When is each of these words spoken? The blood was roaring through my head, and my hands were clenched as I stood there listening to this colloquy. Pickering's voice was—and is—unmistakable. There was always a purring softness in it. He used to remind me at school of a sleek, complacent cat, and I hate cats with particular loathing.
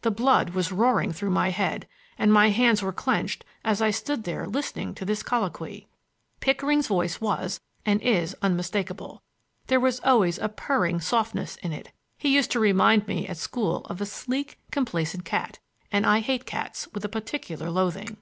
The 0.00 0.10
blood 0.10 0.54
was 0.54 0.72
roaring 0.72 1.12
through 1.12 1.32
my 1.32 1.50
head, 1.50 1.86
and 2.18 2.32
my 2.32 2.48
hands 2.48 2.80
were 2.80 2.94
clenched 2.94 3.44
as 3.62 3.82
I 3.82 3.90
stood 3.90 4.24
there 4.24 4.46
listening 4.46 4.94
to 4.94 5.04
this 5.04 5.22
colloquy. 5.22 5.86
Pickering's 6.40 6.86
voice 6.86 7.20
was—and 7.20 8.00
is—unmistakable. 8.00 9.20
There 9.66 9.78
was 9.78 10.00
always 10.00 10.38
a 10.38 10.48
purring 10.48 11.02
softness 11.02 11.56
in 11.56 11.74
it. 11.74 11.92
He 12.16 12.34
used 12.34 12.50
to 12.52 12.58
remind 12.58 13.06
me 13.06 13.28
at 13.28 13.36
school 13.36 13.84
of 13.90 14.00
a 14.00 14.06
sleek, 14.06 14.58
complacent 14.70 15.26
cat, 15.26 15.58
and 15.92 16.06
I 16.06 16.20
hate 16.20 16.46
cats 16.46 16.88
with 16.94 17.12
particular 17.12 17.70
loathing. 17.70 18.16